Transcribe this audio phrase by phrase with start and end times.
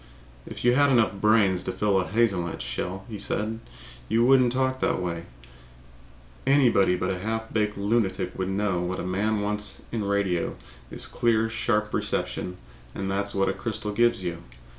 [0.47, 3.59] "If you had enough brains to fill a hazelnut shell," he said,
[4.09, 5.25] "you wouldn't talk that way.
[6.47, 10.55] Anybody but a half baked lunatic would know that what a man wants in radio
[10.89, 12.57] is clear, sharp reception
[12.95, 14.39] and that's what a crystal gives you.